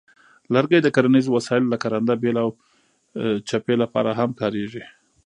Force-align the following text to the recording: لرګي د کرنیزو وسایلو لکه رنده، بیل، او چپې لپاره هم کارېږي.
لرګي 0.53 0.79
د 0.81 0.87
کرنیزو 0.95 1.29
وسایلو 1.33 1.71
لکه 1.73 1.85
رنده، 1.93 2.15
بیل، 2.21 2.37
او 2.43 2.49
چپې 3.47 3.75
لپاره 3.83 4.09
هم 4.19 4.29
کارېږي. 4.39 4.83